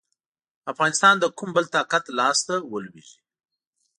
افغانستان 0.71 1.15
د 1.19 1.25
کوم 1.37 1.49
بل 1.55 1.65
طاقت 1.75 2.03
لاسته 2.19 2.55
ولوېږي. 2.71 3.19